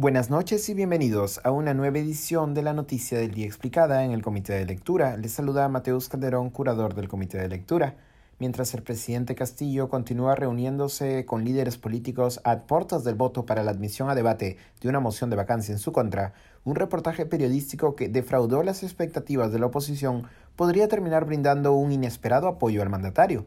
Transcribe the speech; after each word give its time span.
Buenas 0.00 0.30
noches 0.30 0.68
y 0.68 0.74
bienvenidos 0.74 1.40
a 1.42 1.50
una 1.50 1.74
nueva 1.74 1.98
edición 1.98 2.54
de 2.54 2.62
la 2.62 2.72
Noticia 2.72 3.18
del 3.18 3.32
Día 3.32 3.46
Explicada 3.46 4.04
en 4.04 4.12
el 4.12 4.22
Comité 4.22 4.52
de 4.52 4.64
Lectura. 4.64 5.16
Les 5.16 5.32
saluda 5.32 5.68
Mateus 5.68 6.08
Calderón, 6.08 6.50
curador 6.50 6.94
del 6.94 7.08
Comité 7.08 7.38
de 7.38 7.48
Lectura. 7.48 7.96
Mientras 8.38 8.72
el 8.74 8.84
presidente 8.84 9.34
Castillo 9.34 9.88
continúa 9.88 10.36
reuniéndose 10.36 11.26
con 11.26 11.44
líderes 11.44 11.78
políticos 11.78 12.40
a 12.44 12.60
puertas 12.60 13.02
del 13.02 13.16
voto 13.16 13.44
para 13.44 13.64
la 13.64 13.72
admisión 13.72 14.08
a 14.08 14.14
debate 14.14 14.56
de 14.80 14.88
una 14.88 15.00
moción 15.00 15.30
de 15.30 15.36
vacancia 15.36 15.72
en 15.72 15.80
su 15.80 15.90
contra, 15.90 16.32
un 16.62 16.76
reportaje 16.76 17.26
periodístico 17.26 17.96
que 17.96 18.08
defraudó 18.08 18.62
las 18.62 18.84
expectativas 18.84 19.50
de 19.50 19.58
la 19.58 19.66
oposición 19.66 20.28
podría 20.54 20.86
terminar 20.86 21.24
brindando 21.24 21.72
un 21.72 21.90
inesperado 21.90 22.46
apoyo 22.46 22.82
al 22.82 22.88
mandatario. 22.88 23.46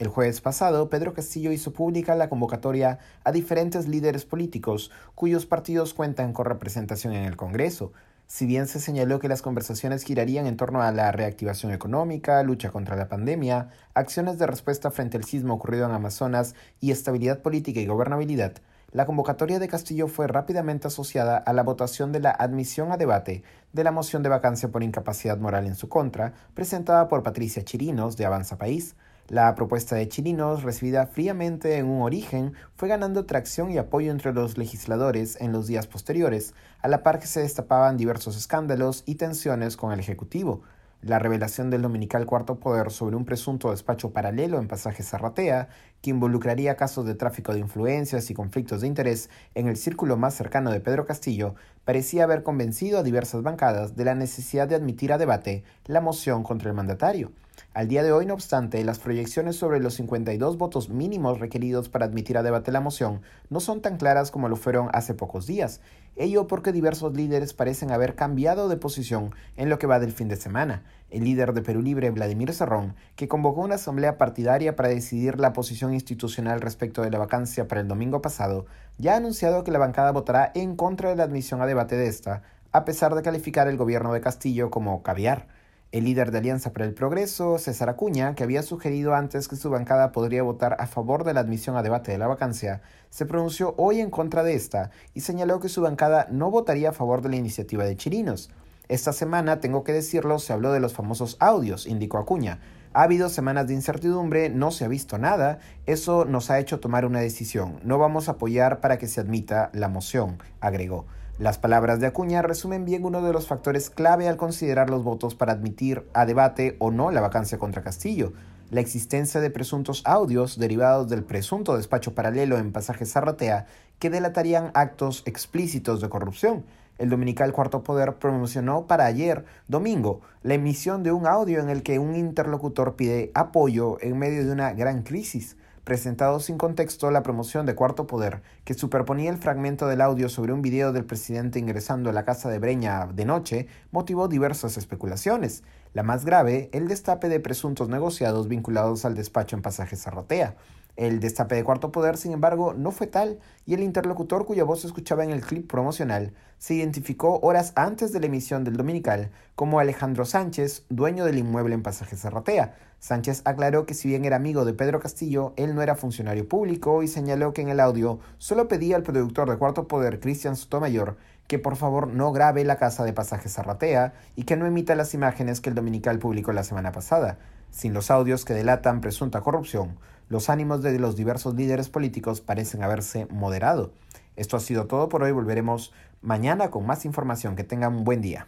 El 0.00 0.08
jueves 0.08 0.40
pasado, 0.40 0.90
Pedro 0.90 1.14
Castillo 1.14 1.52
hizo 1.52 1.72
pública 1.72 2.16
la 2.16 2.28
convocatoria 2.28 2.98
a 3.22 3.30
diferentes 3.30 3.86
líderes 3.86 4.24
políticos 4.24 4.90
cuyos 5.14 5.46
partidos 5.46 5.94
cuentan 5.94 6.32
con 6.32 6.46
representación 6.46 7.12
en 7.12 7.24
el 7.24 7.36
Congreso. 7.36 7.92
Si 8.26 8.44
bien 8.44 8.66
se 8.66 8.80
señaló 8.80 9.20
que 9.20 9.28
las 9.28 9.40
conversaciones 9.40 10.02
girarían 10.02 10.46
en 10.46 10.56
torno 10.56 10.82
a 10.82 10.90
la 10.90 11.12
reactivación 11.12 11.70
económica, 11.70 12.42
lucha 12.42 12.72
contra 12.72 12.96
la 12.96 13.08
pandemia, 13.08 13.68
acciones 13.94 14.36
de 14.36 14.48
respuesta 14.48 14.90
frente 14.90 15.16
al 15.16 15.24
sismo 15.24 15.54
ocurrido 15.54 15.86
en 15.86 15.92
Amazonas 15.92 16.56
y 16.80 16.90
estabilidad 16.90 17.40
política 17.40 17.78
y 17.78 17.86
gobernabilidad, 17.86 18.54
la 18.94 19.06
convocatoria 19.06 19.58
de 19.58 19.66
Castillo 19.66 20.06
fue 20.06 20.28
rápidamente 20.28 20.86
asociada 20.86 21.36
a 21.36 21.52
la 21.52 21.64
votación 21.64 22.12
de 22.12 22.20
la 22.20 22.30
admisión 22.30 22.92
a 22.92 22.96
debate 22.96 23.42
de 23.72 23.82
la 23.82 23.90
moción 23.90 24.22
de 24.22 24.28
vacancia 24.28 24.70
por 24.70 24.84
incapacidad 24.84 25.36
moral 25.36 25.66
en 25.66 25.74
su 25.74 25.88
contra, 25.88 26.32
presentada 26.54 27.08
por 27.08 27.24
Patricia 27.24 27.64
Chirinos 27.64 28.16
de 28.16 28.24
Avanza 28.24 28.56
País. 28.56 28.94
La 29.28 29.54
propuesta 29.54 29.96
de 29.96 30.06
Chirinos, 30.06 30.64
recibida 30.64 31.06
fríamente 31.06 31.78
en 31.78 31.86
un 31.86 32.02
origen, 32.02 32.52
fue 32.76 32.90
ganando 32.90 33.24
tracción 33.24 33.70
y 33.70 33.78
apoyo 33.78 34.10
entre 34.10 34.34
los 34.34 34.58
legisladores 34.58 35.40
en 35.40 35.50
los 35.50 35.66
días 35.66 35.86
posteriores, 35.86 36.52
a 36.82 36.88
la 36.88 37.02
par 37.02 37.20
que 37.20 37.26
se 37.26 37.40
destapaban 37.40 37.96
diversos 37.96 38.36
escándalos 38.36 39.02
y 39.06 39.14
tensiones 39.14 39.78
con 39.78 39.92
el 39.92 40.00
Ejecutivo. 40.00 40.60
La 41.00 41.18
revelación 41.18 41.70
del 41.70 41.80
dominical 41.80 42.26
Cuarto 42.26 42.60
Poder 42.60 42.90
sobre 42.90 43.16
un 43.16 43.24
presunto 43.24 43.70
despacho 43.70 44.12
paralelo 44.12 44.58
en 44.58 44.68
pasaje 44.68 45.02
Zarratea, 45.02 45.68
que 46.02 46.10
involucraría 46.10 46.76
casos 46.76 47.06
de 47.06 47.14
tráfico 47.14 47.54
de 47.54 47.60
influencias 47.60 48.28
y 48.28 48.34
conflictos 48.34 48.82
de 48.82 48.88
interés 48.88 49.30
en 49.54 49.68
el 49.68 49.78
círculo 49.78 50.18
más 50.18 50.34
cercano 50.34 50.70
de 50.70 50.80
Pedro 50.80 51.06
Castillo, 51.06 51.54
parecía 51.84 52.24
haber 52.24 52.42
convencido 52.42 52.98
a 52.98 53.02
diversas 53.02 53.42
bancadas 53.42 53.96
de 53.96 54.04
la 54.04 54.14
necesidad 54.14 54.68
de 54.68 54.74
admitir 54.74 55.12
a 55.12 55.18
debate 55.18 55.64
la 55.86 56.00
moción 56.00 56.42
contra 56.42 56.70
el 56.70 56.76
mandatario. 56.76 57.32
Al 57.72 57.88
día 57.88 58.02
de 58.02 58.12
hoy, 58.12 58.24
no 58.24 58.34
obstante, 58.34 58.84
las 58.84 59.00
proyecciones 59.00 59.56
sobre 59.56 59.80
los 59.80 59.94
52 59.94 60.58
votos 60.58 60.88
mínimos 60.88 61.40
requeridos 61.40 61.88
para 61.88 62.06
admitir 62.06 62.38
a 62.38 62.42
debate 62.42 62.70
la 62.70 62.80
moción 62.80 63.22
no 63.50 63.60
son 63.60 63.80
tan 63.80 63.96
claras 63.96 64.30
como 64.30 64.48
lo 64.48 64.56
fueron 64.56 64.88
hace 64.92 65.14
pocos 65.14 65.46
días, 65.46 65.80
ello 66.16 66.46
porque 66.46 66.70
diversos 66.70 67.14
líderes 67.14 67.52
parecen 67.52 67.90
haber 67.90 68.14
cambiado 68.14 68.68
de 68.68 68.76
posición 68.76 69.34
en 69.56 69.68
lo 69.68 69.78
que 69.78 69.88
va 69.88 69.98
del 69.98 70.12
fin 70.12 70.28
de 70.28 70.36
semana. 70.36 70.84
El 71.14 71.22
líder 71.22 71.52
de 71.52 71.62
Perú 71.62 71.80
Libre, 71.80 72.10
Vladimir 72.10 72.52
Serrón, 72.52 72.96
que 73.14 73.28
convocó 73.28 73.60
una 73.60 73.76
asamblea 73.76 74.18
partidaria 74.18 74.74
para 74.74 74.88
decidir 74.88 75.38
la 75.38 75.52
posición 75.52 75.94
institucional 75.94 76.60
respecto 76.60 77.02
de 77.02 77.10
la 77.12 77.20
vacancia 77.20 77.68
para 77.68 77.80
el 77.80 77.86
domingo 77.86 78.20
pasado, 78.20 78.66
ya 78.98 79.14
ha 79.14 79.18
anunciado 79.18 79.62
que 79.62 79.70
la 79.70 79.78
bancada 79.78 80.10
votará 80.10 80.50
en 80.56 80.74
contra 80.74 81.10
de 81.10 81.14
la 81.14 81.22
admisión 81.22 81.62
a 81.62 81.66
debate 81.66 81.94
de 81.94 82.08
esta, 82.08 82.42
a 82.72 82.84
pesar 82.84 83.14
de 83.14 83.22
calificar 83.22 83.68
el 83.68 83.76
gobierno 83.76 84.12
de 84.12 84.20
Castillo 84.20 84.72
como 84.72 85.04
caviar. 85.04 85.46
El 85.92 86.02
líder 86.02 86.32
de 86.32 86.38
Alianza 86.38 86.72
para 86.72 86.84
el 86.84 86.94
Progreso, 86.94 87.58
César 87.58 87.90
Acuña, 87.90 88.34
que 88.34 88.42
había 88.42 88.64
sugerido 88.64 89.14
antes 89.14 89.46
que 89.46 89.54
su 89.54 89.70
bancada 89.70 90.10
podría 90.10 90.42
votar 90.42 90.76
a 90.80 90.88
favor 90.88 91.22
de 91.22 91.34
la 91.34 91.38
admisión 91.38 91.76
a 91.76 91.84
debate 91.84 92.10
de 92.10 92.18
la 92.18 92.26
vacancia, 92.26 92.82
se 93.10 93.24
pronunció 93.24 93.76
hoy 93.78 94.00
en 94.00 94.10
contra 94.10 94.42
de 94.42 94.54
esta 94.56 94.90
y 95.14 95.20
señaló 95.20 95.60
que 95.60 95.68
su 95.68 95.80
bancada 95.80 96.26
no 96.32 96.50
votaría 96.50 96.88
a 96.88 96.92
favor 96.92 97.22
de 97.22 97.28
la 97.28 97.36
iniciativa 97.36 97.84
de 97.84 97.96
Chirinos. 97.96 98.50
Esta 98.88 99.14
semana, 99.14 99.60
tengo 99.60 99.82
que 99.82 99.94
decirlo, 99.94 100.38
se 100.38 100.52
habló 100.52 100.70
de 100.72 100.80
los 100.80 100.92
famosos 100.92 101.38
audios, 101.40 101.86
indicó 101.86 102.18
Acuña. 102.18 102.60
Ha 102.92 103.04
habido 103.04 103.30
semanas 103.30 103.66
de 103.66 103.72
incertidumbre, 103.72 104.50
no 104.50 104.70
se 104.70 104.84
ha 104.84 104.88
visto 104.88 105.16
nada, 105.16 105.58
eso 105.86 106.26
nos 106.26 106.50
ha 106.50 106.58
hecho 106.58 106.80
tomar 106.80 107.06
una 107.06 107.20
decisión. 107.20 107.80
No 107.82 107.98
vamos 107.98 108.28
a 108.28 108.32
apoyar 108.32 108.80
para 108.80 108.98
que 108.98 109.08
se 109.08 109.20
admita 109.20 109.70
la 109.72 109.88
moción, 109.88 110.38
agregó. 110.60 111.06
Las 111.38 111.58
palabras 111.58 111.98
de 111.98 112.06
Acuña 112.06 112.42
resumen 112.42 112.84
bien 112.84 113.04
uno 113.06 113.22
de 113.22 113.32
los 113.32 113.48
factores 113.48 113.88
clave 113.88 114.28
al 114.28 114.36
considerar 114.36 114.90
los 114.90 115.02
votos 115.02 115.34
para 115.34 115.52
admitir 115.52 116.06
a 116.12 116.26
debate 116.26 116.76
o 116.78 116.90
no 116.90 117.10
la 117.10 117.22
vacancia 117.22 117.58
contra 117.58 117.82
Castillo, 117.82 118.34
la 118.70 118.80
existencia 118.80 119.40
de 119.40 119.50
presuntos 119.50 120.02
audios 120.04 120.58
derivados 120.58 121.08
del 121.08 121.24
presunto 121.24 121.76
despacho 121.76 122.14
paralelo 122.14 122.58
en 122.58 122.70
pasaje 122.70 123.06
Zarratea 123.06 123.66
que 123.98 124.10
delatarían 124.10 124.70
actos 124.74 125.22
explícitos 125.26 126.00
de 126.00 126.08
corrupción. 126.08 126.64
El 126.98 127.10
dominical 127.10 127.52
Cuarto 127.52 127.82
Poder 127.82 128.14
promocionó 128.14 128.86
para 128.86 129.06
ayer, 129.06 129.44
domingo, 129.66 130.20
la 130.42 130.54
emisión 130.54 131.02
de 131.02 131.12
un 131.12 131.26
audio 131.26 131.60
en 131.60 131.68
el 131.68 131.82
que 131.82 131.98
un 131.98 132.14
interlocutor 132.14 132.94
pide 132.94 133.32
apoyo 133.34 133.98
en 134.00 134.18
medio 134.18 134.44
de 134.46 134.52
una 134.52 134.72
gran 134.74 135.02
crisis 135.02 135.56
presentado 135.84 136.40
sin 136.40 136.56
contexto 136.56 137.10
la 137.10 137.22
promoción 137.22 137.66
de 137.66 137.74
Cuarto 137.74 138.06
Poder, 138.06 138.42
que 138.64 138.74
superponía 138.74 139.30
el 139.30 139.36
fragmento 139.36 139.86
del 139.86 140.00
audio 140.00 140.28
sobre 140.28 140.52
un 140.52 140.62
video 140.62 140.92
del 140.92 141.04
presidente 141.04 141.58
ingresando 141.58 142.10
a 142.10 142.12
la 142.14 142.24
casa 142.24 142.48
de 142.48 142.58
Breña 142.58 143.06
de 143.06 143.26
noche, 143.26 143.68
motivó 143.92 144.26
diversas 144.26 144.78
especulaciones. 144.78 145.62
La 145.92 146.02
más 146.02 146.24
grave, 146.24 146.70
el 146.72 146.88
destape 146.88 147.28
de 147.28 147.38
presuntos 147.38 147.88
negociados 147.88 148.48
vinculados 148.48 149.04
al 149.04 149.14
despacho 149.14 149.56
en 149.56 149.62
pasaje 149.62 149.96
Zarratea. 149.96 150.56
El 150.96 151.20
destape 151.20 151.56
de 151.56 151.64
Cuarto 151.64 151.90
Poder, 151.90 152.16
sin 152.16 152.32
embargo, 152.32 152.72
no 152.74 152.92
fue 152.92 153.06
tal, 153.06 153.40
y 153.66 153.74
el 153.74 153.82
interlocutor 153.82 154.46
cuya 154.46 154.64
voz 154.64 154.82
se 154.82 154.86
escuchaba 154.86 155.24
en 155.24 155.30
el 155.30 155.40
clip 155.40 155.70
promocional 155.70 156.32
se 156.64 156.72
identificó 156.72 157.40
horas 157.40 157.72
antes 157.76 158.10
de 158.10 158.20
la 158.20 158.26
emisión 158.26 158.64
del 158.64 158.78
dominical 158.78 159.30
como 159.54 159.80
Alejandro 159.80 160.24
Sánchez, 160.24 160.86
dueño 160.88 161.26
del 161.26 161.36
inmueble 161.36 161.74
en 161.74 161.82
Pasaje 161.82 162.16
Serratea. 162.16 162.74
Sánchez 163.00 163.42
aclaró 163.44 163.84
que 163.84 163.92
si 163.92 164.08
bien 164.08 164.24
era 164.24 164.36
amigo 164.36 164.64
de 164.64 164.72
Pedro 164.72 164.98
Castillo, 164.98 165.52
él 165.56 165.74
no 165.74 165.82
era 165.82 165.94
funcionario 165.94 166.48
público 166.48 167.02
y 167.02 167.08
señaló 167.08 167.52
que 167.52 167.60
en 167.60 167.68
el 167.68 167.80
audio 167.80 168.18
solo 168.38 168.66
pedía 168.66 168.96
al 168.96 169.02
productor 169.02 169.50
de 169.50 169.58
Cuarto 169.58 169.86
Poder, 169.86 170.20
Cristian 170.20 170.56
Sotomayor, 170.56 171.18
que 171.48 171.58
por 171.58 171.76
favor 171.76 172.08
no 172.08 172.32
grabe 172.32 172.64
la 172.64 172.78
casa 172.78 173.04
de 173.04 173.12
Pasaje 173.12 173.50
Zarratea 173.50 174.14
y 174.34 174.44
que 174.44 174.56
no 174.56 174.64
emita 174.64 174.94
las 174.94 175.12
imágenes 175.12 175.60
que 175.60 175.68
el 175.68 175.74
dominical 175.74 176.18
publicó 176.18 176.52
la 176.52 176.64
semana 176.64 176.92
pasada. 176.92 177.36
Sin 177.74 177.92
los 177.92 178.12
audios 178.12 178.44
que 178.44 178.54
delatan 178.54 179.00
presunta 179.00 179.40
corrupción, 179.40 179.98
los 180.28 180.48
ánimos 180.48 180.80
de 180.80 180.96
los 181.00 181.16
diversos 181.16 181.56
líderes 181.56 181.88
políticos 181.88 182.40
parecen 182.40 182.84
haberse 182.84 183.26
moderado. 183.26 183.90
Esto 184.36 184.56
ha 184.56 184.60
sido 184.60 184.86
todo 184.86 185.08
por 185.08 185.24
hoy. 185.24 185.32
Volveremos 185.32 185.92
mañana 186.22 186.70
con 186.70 186.86
más 186.86 187.04
información. 187.04 187.56
Que 187.56 187.64
tengan 187.64 187.96
un 187.96 188.04
buen 188.04 188.20
día. 188.22 188.46